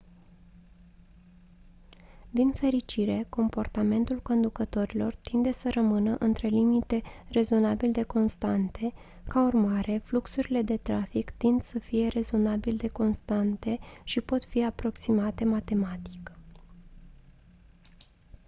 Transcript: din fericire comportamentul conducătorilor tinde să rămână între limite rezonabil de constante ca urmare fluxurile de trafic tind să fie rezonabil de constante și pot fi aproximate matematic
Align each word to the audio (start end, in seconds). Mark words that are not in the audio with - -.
din 2.29 2.51
fericire 2.51 3.25
comportamentul 3.29 4.19
conducătorilor 4.19 5.15
tinde 5.15 5.51
să 5.51 5.69
rămână 5.69 6.15
între 6.19 6.47
limite 6.47 7.01
rezonabil 7.27 7.91
de 7.91 8.03
constante 8.03 8.93
ca 9.27 9.43
urmare 9.45 9.97
fluxurile 9.97 10.61
de 10.61 10.77
trafic 10.77 11.29
tind 11.29 11.61
să 11.61 11.79
fie 11.79 12.07
rezonabil 12.07 12.75
de 12.75 12.87
constante 12.87 13.79
și 14.03 14.21
pot 14.21 14.43
fi 14.43 14.63
aproximate 14.63 15.45
matematic 15.45 16.31